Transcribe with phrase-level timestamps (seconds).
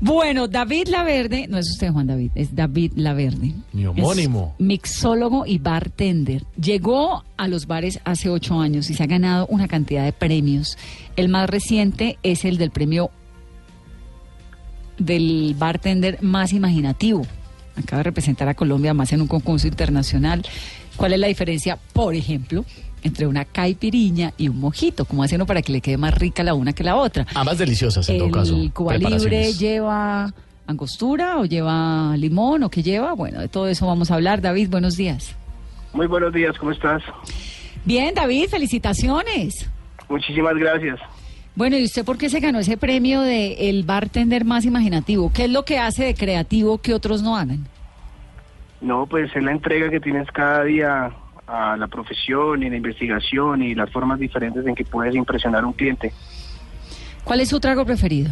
[0.00, 3.52] Bueno, David Laverde, no es usted Juan David, es David Laverde.
[3.72, 4.54] Mi homónimo.
[4.58, 6.44] Es mixólogo y bartender.
[6.60, 10.78] Llegó a los bares hace ocho años y se ha ganado una cantidad de premios.
[11.16, 13.10] El más reciente es el del premio
[14.98, 17.26] del bartender más imaginativo.
[17.76, 20.42] Acaba de representar a Colombia más en un concurso internacional.
[20.96, 22.64] ¿Cuál es la diferencia, por ejemplo,
[23.02, 25.04] entre una caipiriña y un mojito?
[25.04, 27.26] ¿Cómo hace uno para que le quede más rica la una que la otra?
[27.34, 28.56] Ambas deliciosas, en todo caso.
[28.56, 30.32] ¿El Cuba Libre lleva
[30.66, 33.14] angostura o lleva limón o qué lleva?
[33.14, 34.40] Bueno, de todo eso vamos a hablar.
[34.40, 35.34] David, buenos días.
[35.92, 37.02] Muy buenos días, ¿cómo estás?
[37.84, 39.68] Bien, David, felicitaciones.
[40.08, 41.00] Muchísimas gracias.
[41.54, 45.32] Bueno, ¿y usted por qué se ganó ese premio de el bartender más imaginativo?
[45.34, 47.66] ¿Qué es lo que hace de creativo que otros no hagan?
[48.80, 51.10] No, pues es la entrega que tienes cada día
[51.48, 55.66] a la profesión y la investigación y las formas diferentes en que puedes impresionar a
[55.66, 56.12] un cliente.
[57.24, 58.30] ¿Cuál es su trago preferido?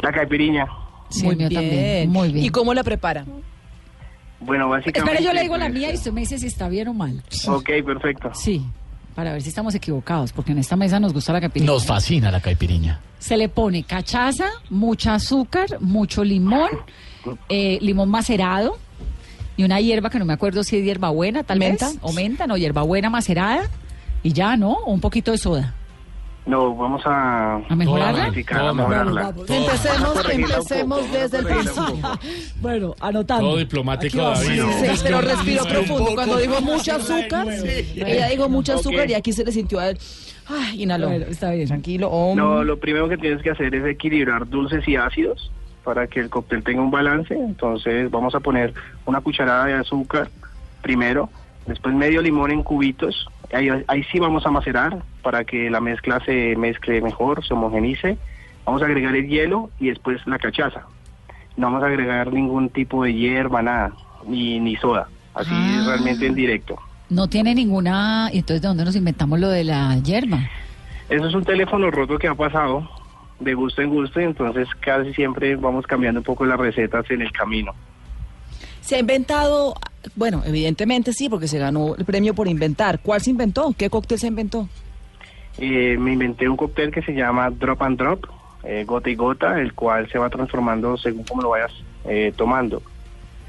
[0.00, 0.66] La caipiriña.
[1.10, 2.10] Sí, mío también.
[2.10, 2.46] Muy bien.
[2.46, 3.24] ¿Y cómo la prepara?
[4.40, 5.00] Bueno, básicamente...
[5.00, 6.94] Espera, yo le digo la pues, mía y usted me dice si está bien o
[6.94, 7.22] mal.
[7.46, 8.30] Ok, perfecto.
[8.34, 8.64] Sí,
[9.14, 11.70] para ver si estamos equivocados, porque en esta mesa nos gusta la capiriña.
[11.70, 13.00] Nos fascina la caipiriña.
[13.18, 16.70] Se le pone cachaza, mucha azúcar, mucho limón,
[17.48, 18.78] eh, limón macerado
[19.56, 21.88] y una hierba que no me acuerdo si es hierbabuena, tal ¿Menta?
[21.88, 21.98] vez.
[22.02, 23.68] O menta, no, hierbabuena macerada.
[24.22, 24.72] Y ya, ¿no?
[24.72, 25.74] O un poquito de soda.
[26.46, 27.56] No, vamos a...
[27.56, 28.30] ¿A mejorarla?
[28.30, 29.34] Todo a mejorarla.
[29.48, 32.18] Empecemos, un empecemos poco, desde el principio.
[32.60, 33.48] Bueno, anotando.
[33.48, 34.78] Todo diplomático, Aquí vamos.
[34.78, 34.94] David.
[34.94, 36.14] Sí, pero respiró profundo.
[36.14, 39.98] Cuando dijo mucha azúcar, ella dijo mucha azúcar y aquí se le sintió a él.
[40.46, 41.08] Ay, inhaló.
[41.08, 41.66] Bueno, está bien.
[41.66, 42.08] Tranquilo.
[42.08, 42.36] om.
[42.36, 45.50] No, lo primero que tienes que hacer es equilibrar dulces y ácidos
[45.84, 47.34] para que el cóctel tenga un balance.
[47.34, 48.72] Entonces vamos a poner
[49.06, 50.28] una cucharada de azúcar
[50.82, 51.28] primero,
[51.66, 53.26] después medio limón en cubitos.
[53.52, 58.16] Ahí, ahí sí vamos a macerar para que la mezcla se mezcle mejor, se homogenice.
[58.64, 60.82] Vamos a agregar el hielo y después la cachaza.
[61.56, 63.92] No vamos a agregar ningún tipo de hierba, nada,
[64.26, 65.06] ni, ni soda.
[65.34, 65.84] Así Ah.
[65.88, 66.76] realmente en directo.
[67.10, 68.30] No tiene ninguna...
[68.32, 70.38] ¿Y entonces de dónde nos inventamos lo de la hierba?
[71.08, 72.88] Eso es un teléfono roto que ha pasado
[73.40, 77.22] de gusto en gusto y entonces casi siempre vamos cambiando un poco las recetas en
[77.22, 77.74] el camino.
[78.80, 79.74] Se ha inventado,
[80.14, 83.00] bueno, evidentemente sí, porque se ganó el premio por inventar.
[83.00, 83.74] ¿Cuál se inventó?
[83.76, 84.68] ¿Qué cóctel se inventó?
[85.58, 88.26] Eh, me inventé un cóctel que se llama Drop and Drop,
[88.64, 91.72] eh, gota y gota, el cual se va transformando según como lo vayas
[92.04, 92.82] eh, tomando.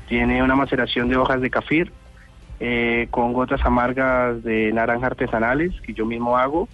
[0.07, 1.91] Tiene una maceración de hojas de cafir
[2.59, 6.69] eh, con gotas amargas de naranja artesanales que yo mismo hago,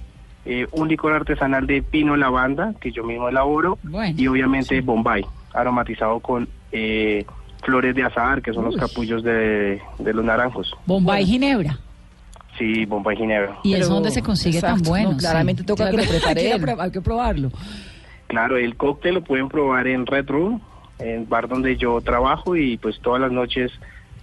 [0.45, 5.23] eh, un licor artesanal de pino lavanda que yo mismo elaboro Bueno, y obviamente Bombay,
[5.53, 7.25] aromatizado con eh,
[7.63, 10.73] flores de azahar, que son los capullos de, de los naranjos.
[10.85, 11.77] Bombay Ginebra.
[12.57, 13.57] Sí, Bombay Ginebra.
[13.63, 15.11] ¿Y Pero- eso dónde se consigue tan bueno?
[15.11, 16.79] no, claramente toca que lo prepare hay, que él.
[16.79, 17.51] hay que probarlo.
[18.27, 20.61] Claro, el cóctel lo pueden probar en Red Room,
[20.99, 23.71] en bar donde yo trabajo y pues todas las noches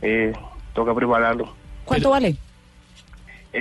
[0.03, 0.33] eh,
[0.75, 1.53] toca prepararlo.
[1.85, 2.37] ¿Cuánto vale?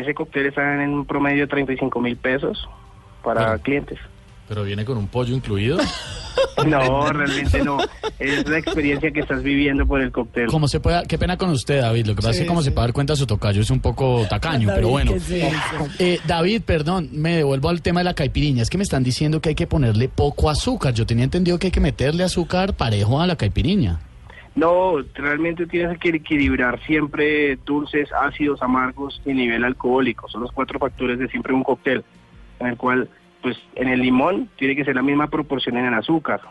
[0.02, 2.68] Ese cóctel está en un promedio de 35 mil pesos
[3.24, 3.64] para Bueno.
[3.64, 4.00] clientes.
[4.48, 5.78] Pero viene con un pollo incluido.
[6.68, 7.78] No, realmente no.
[8.20, 10.46] Es la experiencia que estás viviendo por el cóctel.
[10.48, 12.06] Como se puede, qué pena con usted, David.
[12.06, 14.24] Lo que pasa es que como se puede dar cuenta su tocayo es un poco
[14.30, 15.14] tacaño, pero bueno.
[16.00, 18.62] Eh, David, perdón, me devuelvo al tema de la caipiriña.
[18.62, 20.94] Es que me están diciendo que hay que ponerle poco azúcar.
[20.94, 24.00] Yo tenía entendido que hay que meterle azúcar parejo a la caipiriña.
[24.58, 30.28] No, realmente tienes que equilibrar siempre dulces, ácidos, amargos y nivel alcohólico.
[30.30, 32.04] Son los cuatro factores de siempre un cóctel,
[32.60, 33.08] en el cual,
[33.44, 36.42] pues, en el limón tiene que ser la misma proporción en el azúcar.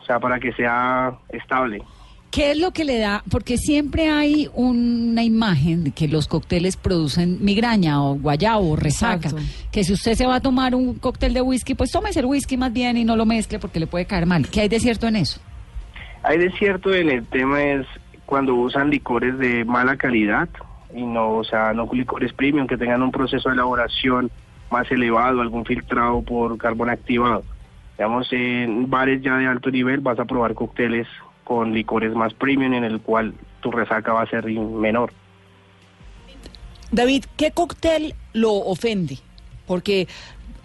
[0.00, 1.82] O sea, para que sea estable.
[2.30, 3.24] ¿Qué es lo que le da?
[3.30, 9.28] Porque siempre hay una imagen de que los cócteles producen migraña o guayabo o resaca.
[9.28, 9.46] Exacto.
[9.70, 12.56] Que si usted se va a tomar un cóctel de whisky, pues tómese el whisky
[12.56, 14.48] más bien y no lo mezcle porque le puede caer mal.
[14.48, 15.42] ¿Qué hay de cierto en eso?
[16.22, 17.86] Hay de cierto en el tema es
[18.26, 20.48] cuando usan licores de mala calidad
[20.94, 24.30] y no, o sea, no licores premium que tengan un proceso de elaboración
[24.70, 27.42] más elevado, algún filtrado por carbón activado.
[27.96, 31.06] Digamos, en bares ya de alto nivel vas a probar cócteles
[31.44, 35.12] con licores más premium en el cual tu resaca va a ser menor.
[36.92, 39.18] David, ¿qué cóctel lo ofende?
[39.66, 40.08] Porque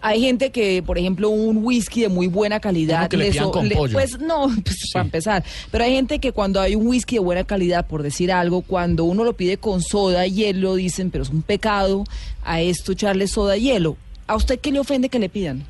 [0.01, 3.09] Hay gente que, por ejemplo, un whisky de muy buena calidad.
[3.09, 3.93] Que le le pidan so- con le- pollo.
[3.93, 5.43] pues no, pues, para empezar.
[5.71, 9.03] Pero hay gente que cuando hay un whisky de buena calidad, por decir algo, cuando
[9.05, 12.03] uno lo pide con soda y hielo, dicen, pero es un pecado
[12.43, 13.97] a esto echarle soda y hielo.
[14.27, 15.63] ¿A usted qué le ofende que le pidan?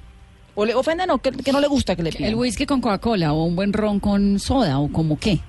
[0.53, 1.17] ¿O le ofende no?
[1.17, 2.29] que que no le gusta que le pidan?
[2.29, 5.39] El whisky con Coca-Cola o un buen ron con soda o como qué.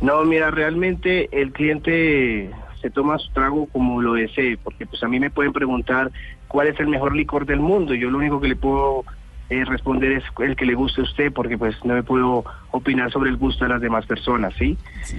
[0.00, 2.50] No, mira, realmente el cliente
[2.82, 6.10] se toma su trago como lo desee, porque pues a mí me pueden preguntar
[6.54, 7.94] cuál es el mejor licor del mundo.
[7.94, 9.04] Yo lo único que le puedo
[9.50, 13.10] eh, responder es el que le guste a usted, porque pues no me puedo opinar
[13.10, 14.78] sobre el gusto de las demás personas, ¿sí?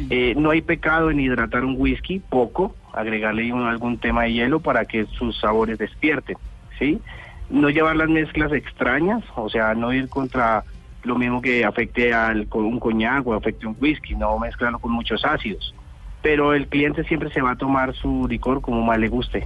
[0.10, 4.62] Eh, no hay pecado en hidratar un whisky, poco, agregarle un- algún tema de hielo
[4.62, 6.38] para que sus sabores despierten,
[6.80, 7.02] ¿sí?
[7.50, 10.64] No llevar las mezclas extrañas, o sea, no ir contra
[11.04, 14.94] lo mismo que afecte al con un coñac o afecte un whisky, no mezclarlo con
[14.94, 15.76] muchos ácidos.
[16.22, 19.46] Pero el cliente siempre se va a tomar su licor como más le guste.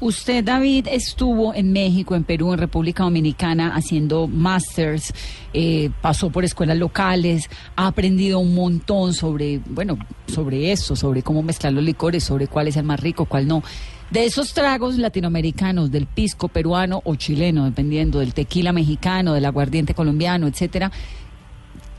[0.00, 5.12] Usted, David, estuvo en México, en Perú, en República Dominicana haciendo masters,
[5.52, 9.98] eh, pasó por escuelas locales, ha aprendido un montón sobre, bueno,
[10.28, 13.64] sobre eso, sobre cómo mezclar los licores, sobre cuál es el más rico, cuál no.
[14.12, 19.94] De esos tragos latinoamericanos, del pisco peruano o chileno, dependiendo, del tequila mexicano, del aguardiente
[19.94, 20.92] colombiano, etcétera,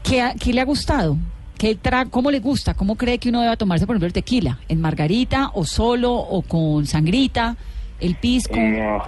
[0.03, 1.17] ¿qué, qué le ha gustado?
[1.57, 2.75] ¿Qué tra ¿Cómo le gusta?
[2.75, 4.59] ¿Cómo cree que uno debe tomarse, por ejemplo, el tequila?
[4.69, 7.57] ¿En margarita o solo o con sangrita?
[7.99, 8.55] ¿El pisco?
[8.55, 8.99] Eh,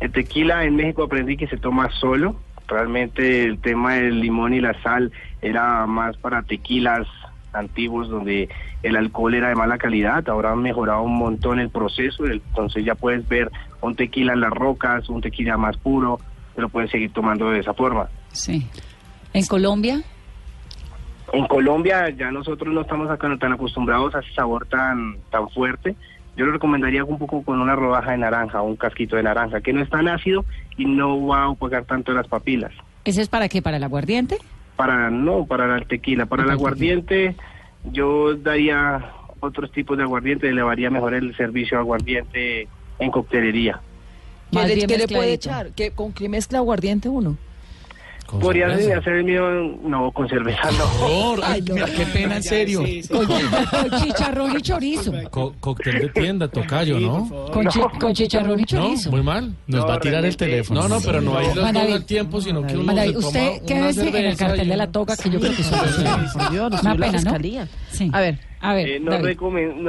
[0.00, 2.36] el tequila en México aprendí que se toma solo.
[2.66, 7.06] Realmente el tema del limón y la sal era más para tequilas
[7.52, 8.48] antiguos donde
[8.82, 10.28] el alcohol era de mala calidad.
[10.28, 12.26] Ahora han mejorado un montón el proceso.
[12.26, 13.50] Entonces ya puedes ver
[13.80, 16.18] un tequila en las rocas, un tequila más puro.
[16.54, 18.08] Pero puedes seguir tomando de esa forma.
[18.32, 18.66] Sí.
[19.32, 20.02] ¿En Colombia?
[21.32, 25.96] En Colombia ya nosotros no estamos acá tan acostumbrados a ese sabor tan tan fuerte.
[26.36, 29.60] Yo lo recomendaría un poco con una rodaja de naranja o un casquito de naranja,
[29.60, 30.44] que no es tan ácido
[30.76, 32.72] y no va a opacar tanto las papilas.
[33.04, 33.62] ¿Ese es para qué?
[33.62, 34.38] ¿Para el aguardiente?
[34.76, 37.36] Para no, para el tequila, para el aguardiente
[37.92, 39.04] yo daría
[39.40, 43.80] otros tipos de aguardiente, elevaría mejor el servicio de aguardiente en coctelería.
[44.50, 45.70] ¿Qué le, bien qué le puede echar?
[45.72, 47.36] ¿Qué, ¿Con qué mezcla aguardiente uno?
[48.34, 48.98] Con Podría cerveza.
[48.98, 49.48] hacer el mío,
[49.84, 51.06] no, con cerveza no.
[51.06, 52.82] Por, ay, mira, qué pena, en serio.
[53.08, 53.26] Con,
[53.90, 55.12] con chicharrón y chorizo.
[55.30, 57.28] Co- cóctel de tienda, tocayo, ¿no?
[57.52, 59.10] Con, chi- con chicharrón y No, chorizo.
[59.12, 59.54] muy mal.
[59.68, 60.82] Nos No, va a tirar el teléfono.
[60.82, 63.50] No, no, pero no hay todo el tiempo, sino que uno David, se toma usted
[63.58, 65.76] una quédese en el cartel de la toga que yo creo que eso
[66.52, 67.66] no Una pena, ¿no?
[67.90, 68.10] Sí.
[68.12, 69.28] A ver, A ver, Eh, no, no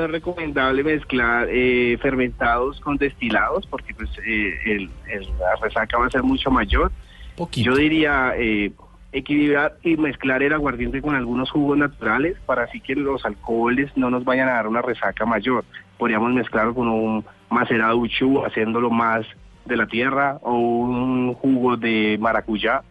[0.06, 6.07] es recomendable mezclar eh, fermentados con destilados porque pues eh, el- el- la resaca va
[6.07, 6.91] a ser mucho mayor.
[7.37, 7.69] Poquito.
[7.71, 8.71] Yo diría eh,
[9.11, 14.09] equilibrar y mezclar el aguardiente con algunos jugos naturales para así que los alcoholes no
[14.09, 15.63] nos vayan a dar una resaca mayor.
[15.97, 19.25] Podríamos mezclarlo con un macerado uchú, haciéndolo más
[19.65, 22.81] de la tierra, o un jugo de maracuyá.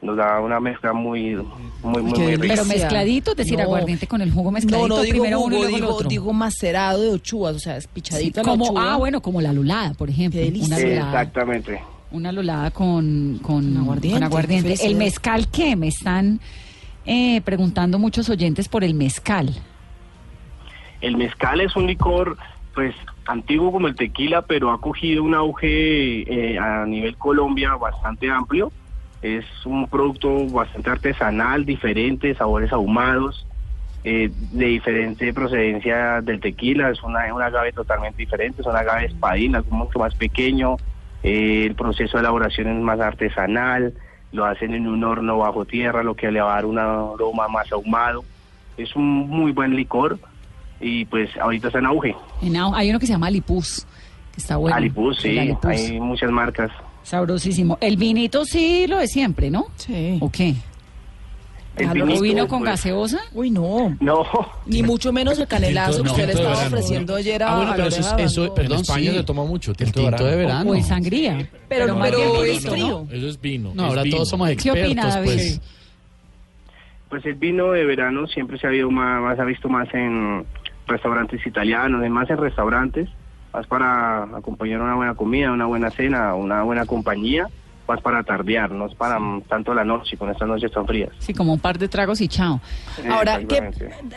[0.00, 1.44] Nos da una mezcla muy, muy,
[1.82, 2.54] muy, muy rica.
[2.54, 3.64] Pero mezcladito, es decir, No.
[3.64, 4.88] aguardiente con el jugo mezcladito.
[4.88, 6.08] no digo primero uno y jugo, luego el digo, otro.
[6.08, 8.94] digo macerado de ochuas, o sea, es Sí, pichadito la como, ochuva.
[8.94, 10.40] ah, bueno, como la lulada, por ejemplo.
[10.40, 10.76] Qué delicia.
[10.76, 11.80] Una lulada, Exactamente.
[12.12, 14.74] Una lulada con, con, aguardiente, con aguardiente.
[14.76, 15.76] qué ¿El mezcal qué?
[15.76, 16.40] Me están
[17.06, 19.50] eh, preguntando muchos oyentes por el mezcal.
[21.00, 22.36] El mezcal es un licor,
[22.74, 22.94] pues,
[23.26, 28.70] antiguo como el tequila, pero ha cogido un auge eh, a nivel Colombia bastante amplio.
[29.20, 33.46] Es un producto bastante artesanal, diferente, sabores ahumados,
[34.04, 36.90] eh, de diferente procedencia del tequila.
[36.90, 40.76] Es una, un agave totalmente diferente, es un agave espadín, algo mucho más pequeño.
[41.22, 43.94] Eh, el proceso de elaboración es más artesanal,
[44.32, 47.48] lo hacen en un horno bajo tierra, lo que le va a dar un aroma
[47.48, 48.24] más ahumado.
[48.76, 50.18] Es un muy buen licor
[50.80, 52.16] y pues ahorita está en auge.
[52.40, 53.86] En au- hay uno que se llama Alipuz,
[54.34, 54.76] que está bueno.
[54.76, 56.70] Alipuz, El sí, hay muchas marcas.
[57.02, 57.78] Sabrosísimo.
[57.80, 59.66] El vinito sí lo de siempre, ¿no?
[59.76, 60.18] Sí.
[60.20, 60.54] ¿O qué?
[61.76, 63.18] El Ah, ¿lo ¿O vinito, vino con pues, gaseosa?
[63.32, 63.96] Uy, no.
[63.98, 64.24] No,
[64.66, 67.18] Ni mucho menos el canelazo Tinto- que usted le tinto estaba verano, ofreciendo ¿no?
[67.18, 69.16] ayer a Ah, bueno, pero eso eso- perdón, en España sí.
[69.16, 69.70] se toma mucho.
[69.70, 70.70] El tinto de verano.
[70.70, 71.48] O sangría.
[71.68, 73.06] Pero, pero bien es frío.
[73.10, 73.72] Eso es vino.
[73.74, 74.16] No, es ahora vino.
[74.16, 75.24] todos somos ¿Qué expertos, opina, David?
[75.26, 75.60] pues.
[77.08, 80.44] pues el vino de verano siempre se ha, habido más, más- ha visto más en
[80.86, 83.08] restaurantes italianos, más en restaurantes,
[83.52, 87.48] más para acompañar una buena comida, una buena cena, una buena compañía,
[87.92, 91.10] más para tardear, no es para mm, tanto la noche, con estas noches tan frías.
[91.18, 92.60] Sí, como un par de tragos y chao.
[93.10, 93.70] Ahora, ¿qué.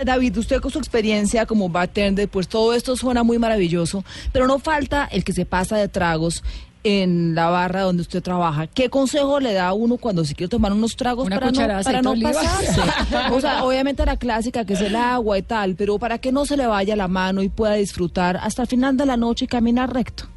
[0.03, 4.59] David, usted con su experiencia como bartender, pues todo esto suena muy maravilloso, pero no
[4.59, 6.43] falta el que se pasa de tragos
[6.83, 8.67] en la barra donde usted trabaja.
[8.67, 11.83] ¿Qué consejo le da a uno cuando se quiere tomar unos tragos Una para no,
[11.83, 12.81] para no pasarse?
[13.31, 16.45] O sea, obviamente la clásica que es el agua y tal, pero para que no
[16.45, 19.47] se le vaya la mano y pueda disfrutar hasta el final de la noche y
[19.47, 20.34] caminar recto.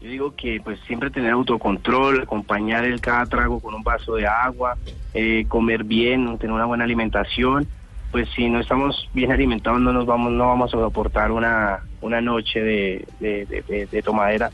[0.00, 4.26] Yo digo que pues siempre tener autocontrol, acompañar el cada trago con un vaso de
[4.26, 4.76] agua,
[5.12, 7.66] eh, comer bien, tener una buena alimentación.
[8.12, 12.20] Pues si no estamos bien alimentados no nos vamos, no vamos a soportar una, una
[12.20, 14.50] noche de, de, de- de- de tomadera.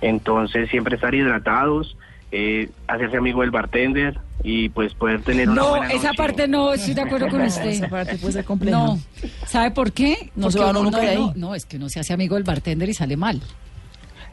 [0.00, 1.96] Entonces siempre estar hidratados,
[2.30, 6.16] eh, hacerse amigo del bartender y pues poder tener una No, buena esa noche.
[6.18, 7.64] parte no, estoy de acuerdo con usted.
[7.70, 8.76] Esa parte puede ser compleja.
[8.76, 8.98] No,
[9.46, 10.30] ¿sabe por qué?
[10.36, 11.16] No se Porque va uno de ahí.
[11.18, 13.40] no, no, es que uno se hace amigo del bartender y sale mal.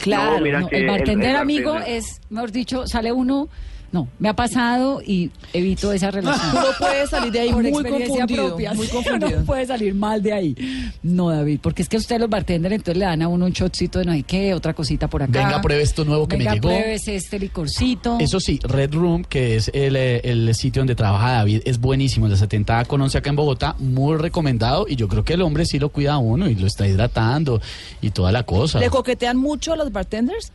[0.02, 0.38] Claro.
[0.38, 3.50] No, mira No, que el bartender el amigo bartender- es, mejor dicho, sale uno.
[3.92, 6.50] No, me ha pasado y evito esa relación.
[6.52, 8.48] Uno puede salir de ahí Por muy experiencia confundido.
[8.48, 9.38] propia, Muy confundido.
[9.38, 10.56] Uno puede salir mal de ahí.
[11.04, 14.00] No, David, porque es que usted los bartenders entonces le dan a uno un shotcito
[14.00, 15.44] de no hay qué, otra cosita por acá.
[15.44, 16.70] Venga, pruebe esto nuevo que Venga, me llegó.
[16.70, 18.18] pruebes este licorcito.
[18.20, 22.28] Eso sí, Red Room, que es el, eh, el sitio donde trabaja David, es buenísimo.
[22.28, 24.86] El de 70 con 11 acá en Bogotá, muy recomendado.
[24.88, 27.60] Y yo creo que el hombre sí lo cuida a uno y lo está hidratando
[28.02, 28.80] y toda la cosa.
[28.80, 30.54] ¿Le coquetean mucho a los bartenders?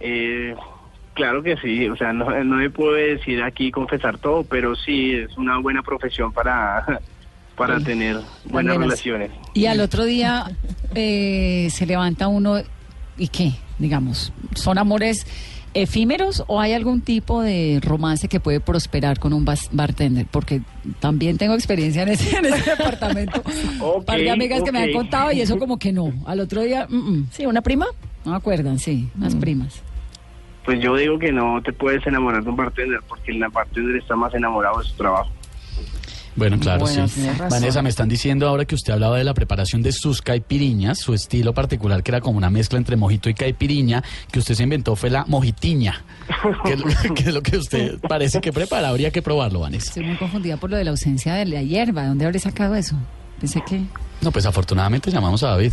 [0.00, 0.54] Eh,
[1.18, 5.12] claro que sí, o sea, no, no me puedo decir aquí confesar todo, pero sí
[5.12, 7.00] es una buena profesión para,
[7.56, 9.30] para tener buenas relaciones.
[9.52, 10.50] Y al otro día
[10.94, 12.56] eh, se levanta uno
[13.18, 15.26] y qué, digamos, ¿son amores
[15.74, 20.26] efímeros o hay algún tipo de romance que puede prosperar con un bas- bartender?
[20.30, 20.62] Porque
[21.00, 23.42] también tengo experiencia en ese, en ese departamento.
[23.96, 26.12] un par de amigas que me han contado y eso como que no.
[26.26, 27.86] Al otro día, mm, mm, Sí, una prima.
[28.24, 29.82] no me acuerdan, sí, unas primas.
[30.68, 34.14] Pues yo digo que no te puedes enamorar de un bartender porque el bartender está
[34.16, 35.30] más enamorado de su trabajo.
[36.36, 37.26] Bueno, claro, Bueno, sí.
[37.50, 41.14] Vanessa, me están diciendo ahora que usted hablaba de la preparación de sus caipiriñas, su
[41.14, 44.94] estilo particular, que era como una mezcla entre mojito y caipiriña, que usted se inventó
[44.94, 46.04] fue la mojitiña,
[46.64, 48.90] que, es lo- que es lo que usted parece que prepara.
[48.90, 49.86] Habría que probarlo, Vanessa.
[49.88, 52.04] Estoy muy confundida por lo de la ausencia de la hierba.
[52.06, 52.94] ¿Dónde habré sacado eso?
[53.40, 53.80] Pensé que...
[54.22, 55.72] No, pues afortunadamente llamamos a David.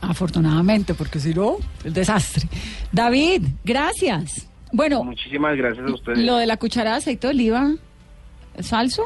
[0.00, 2.48] Afortunadamente, porque si no, el desastre.
[2.90, 4.48] David, gracias.
[4.72, 6.18] Bueno, Muchísimas gracias a ustedes.
[6.18, 7.70] lo de la cucharada de aceite de oliva,
[8.56, 9.02] ¿es falso?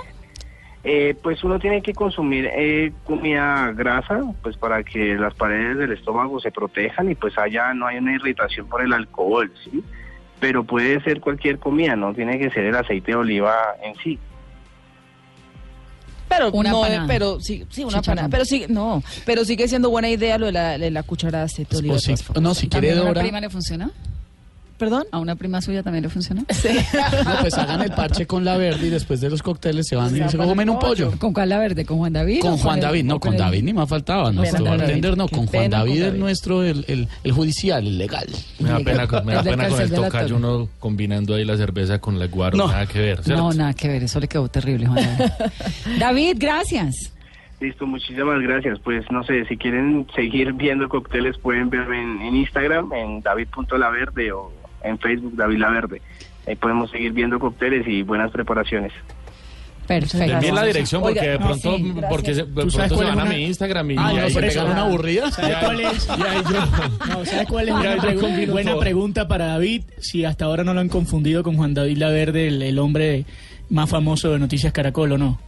[0.84, 5.90] Eh, pues uno tiene que consumir eh, comida grasa, pues para que las paredes del
[5.92, 9.82] estómago se protejan y pues allá no hay una irritación por el alcohol, ¿sí?
[10.38, 14.16] Pero puede ser cualquier comida, no tiene que ser el aceite de oliva en sí.
[16.28, 17.06] Pero Una no, panada.
[17.06, 18.04] pero sí, sí, una Chicharrón.
[18.16, 18.28] panada.
[18.30, 21.52] Pero sí, no, pero sigue siendo buena idea lo de la, de la cucharada de
[21.52, 21.94] aceite de oliva.
[21.94, 23.20] O si- no, si quiere ¿También a una Dora.
[23.22, 23.90] prima le funcionó?
[24.78, 25.04] ¿Perdón?
[25.10, 26.42] ¿A una prima suya también le funcionó?
[27.24, 30.14] No, pues hagan el parche con la verde y después de los cócteles se van
[30.14, 31.12] y se comen un pollo.
[31.18, 31.84] ¿Con cuál la verde?
[31.86, 32.40] ¿Con Juan David?
[32.40, 34.30] Con Juan el- David, no, con el- David ni más faltaba.
[34.32, 36.18] Nuestro bartender no, con Juan David, el David.
[36.20, 38.26] nuestro, el, el, el judicial, el legal.
[38.58, 41.56] Me da pena, con- me da El pena con el tocayo uno combinando ahí la
[41.56, 42.68] cerveza con la guaro, No.
[42.68, 43.42] nada que ver, ¿cierto?
[43.42, 45.32] No, nada que ver, eso le quedó terrible, Juan David.
[45.98, 47.12] David, gracias.
[47.60, 48.78] Listo, muchísimas gracias.
[48.84, 54.32] Pues no sé, si quieren seguir viendo cócteles pueden verme en, en Instagram, en david.laverde
[54.32, 54.52] o
[54.86, 56.02] en Facebook David Laverde.
[56.46, 58.92] Ahí podemos seguir viendo cócteles y buenas preparaciones.
[59.86, 60.32] Perfecto.
[60.34, 62.98] Envíen la dirección porque Oiga, de no, pronto, sí, porque se, de ¿Tú pronto sabes
[62.98, 65.30] se van a mi Instagram y, Ah, y no, ahí se pegan una aburrida?
[65.30, 66.08] ¿Sabe cuál es?
[66.08, 69.46] Y ahí yo- No, ¿sabe cuál es Ya, una ya pregu- combino buena pregunta para
[69.46, 69.82] David?
[69.98, 73.26] Si hasta ahora no lo han confundido con Juan David Laverde, el, el hombre
[73.70, 75.38] más famoso de Noticias Caracol, ¿o no?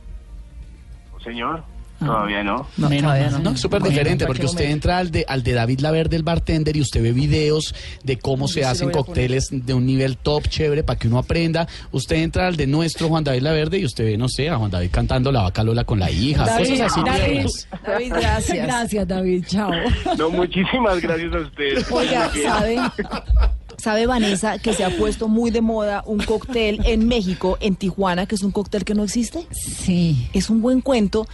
[1.25, 1.65] Señor.
[1.99, 2.67] Todavía no.
[2.77, 3.39] No, Menos todavía no.
[3.39, 6.17] No, es súper Bueno, diferente ¿para porque usted entra al de, al de David Laverde,
[6.17, 7.75] el bartender, y usted ve videos
[8.05, 11.67] de cómo se sí hacen cócteles de un nivel top chévere para que uno aprenda.
[11.93, 14.71] Usted entra al de nuestro Juan David Laverde y usted ve, no sé, a Juan
[14.71, 17.01] David cantando la vaca Lola con la hija, David, cosas así.
[17.05, 17.47] David.
[17.87, 18.67] David, gracias.
[18.67, 19.45] Gracias, David.
[19.47, 19.71] Chao.
[20.19, 21.91] No, muchísimas gracias a ustedes.
[21.91, 22.31] Oiga.
[22.43, 22.79] ¿sabe?
[23.77, 28.27] ¿Sabe Vanessa que se ha puesto muy de moda un cóctel en México, en Tijuana,
[28.27, 29.47] que es un cóctel que no existe?
[29.53, 31.29] Sí, Es un buen cuento.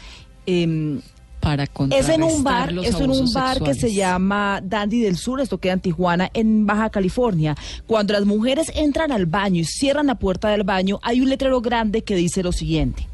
[0.46, 1.00] Em,
[1.44, 5.42] para es en un bar, es en un bar que se llama Dandy del Sur,
[5.42, 7.54] esto queda en Tijuana, en Baja California.
[7.86, 11.60] Cuando las mujeres entran al baño y cierran la puerta del baño, hay un letrero
[11.60, 13.08] grande que dice lo siguiente.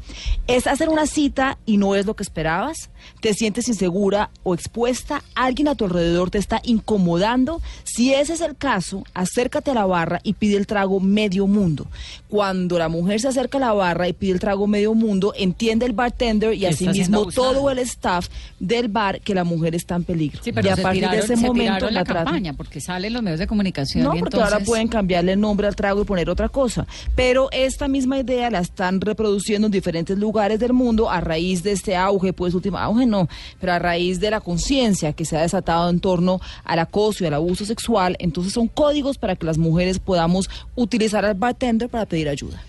[0.47, 2.89] Es hacer una cita y no es lo que esperabas.
[3.19, 5.23] Te sientes insegura o expuesta.
[5.35, 7.61] Alguien a tu alrededor te está incomodando.
[7.83, 11.87] Si ese es el caso, acércate a la barra y pide el trago medio mundo.
[12.27, 15.85] Cuando la mujer se acerca a la barra y pide el trago medio mundo, entiende
[15.85, 18.27] el bartender y asimismo todo el staff
[18.59, 20.41] del bar que la mujer está en peligro.
[20.43, 22.79] Sí, pero y a se partir tiraron, de ese se momento la la campaña porque
[22.79, 24.03] salen los medios de comunicación.
[24.03, 26.87] No, y porque ahora pueden cambiarle el nombre al trago y poner otra cosa.
[27.15, 31.71] Pero esta misma idea la están reproduciendo en diferentes lugares del mundo a raíz de
[31.71, 33.27] este auge, pues último auge no,
[33.59, 37.27] pero a raíz de la conciencia que se ha desatado en torno al acoso y
[37.27, 38.15] al abuso sexual.
[38.19, 42.61] Entonces son códigos para que las mujeres podamos utilizar al bartender para pedir ayuda.